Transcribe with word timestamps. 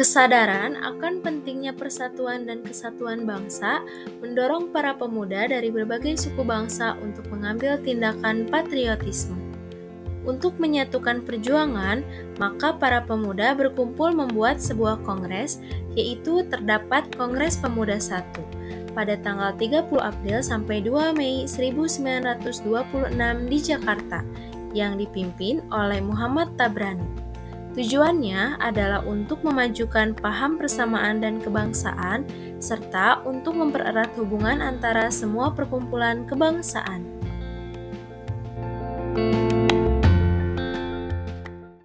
Kesadaran 0.00 0.80
akan 0.80 1.20
pentingnya 1.20 1.76
persatuan 1.76 2.48
dan 2.48 2.64
kesatuan 2.64 3.28
bangsa 3.28 3.84
mendorong 4.24 4.72
para 4.72 4.96
pemuda 4.96 5.44
dari 5.44 5.68
berbagai 5.68 6.16
suku 6.16 6.40
bangsa 6.40 6.96
untuk 7.04 7.28
mengambil 7.28 7.76
tindakan 7.84 8.48
patriotisme. 8.48 9.36
Untuk 10.24 10.56
menyatukan 10.56 11.20
perjuangan, 11.20 12.00
maka 12.40 12.80
para 12.80 13.04
pemuda 13.04 13.52
berkumpul 13.52 14.16
membuat 14.16 14.56
sebuah 14.64 15.04
kongres, 15.04 15.60
yaitu 15.92 16.48
terdapat 16.48 17.04
Kongres 17.12 17.60
Pemuda 17.60 18.00
1 18.00 18.96
pada 18.96 19.20
tanggal 19.20 19.52
30 19.52 19.84
April 20.00 20.40
sampai 20.40 20.80
2 20.80 21.12
Mei 21.12 21.44
1926 21.44 22.72
di 23.52 23.58
Jakarta 23.60 24.24
yang 24.72 24.96
dipimpin 24.96 25.60
oleh 25.68 26.00
Muhammad 26.00 26.56
Tabrani. 26.56 27.29
Tujuannya 27.70 28.58
adalah 28.58 29.06
untuk 29.06 29.46
memajukan 29.46 30.18
paham 30.18 30.58
persamaan 30.58 31.22
dan 31.22 31.38
kebangsaan 31.38 32.26
serta 32.58 33.22
untuk 33.22 33.54
mempererat 33.54 34.10
hubungan 34.18 34.58
antara 34.58 35.06
semua 35.06 35.54
perkumpulan 35.54 36.26
kebangsaan. 36.26 37.19